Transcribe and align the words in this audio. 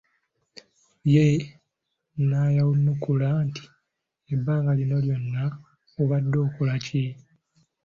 Ye 1.13 1.25
n'ayanukula 2.27 3.29
nti 3.47 3.63
ebbanga 4.33 4.71
lino 4.79 4.97
lyonna 5.05 5.43
obadde 6.01 6.37
okola 6.45 6.75
ki! 6.85 7.03